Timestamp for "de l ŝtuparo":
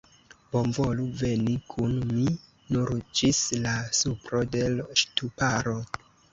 4.59-5.81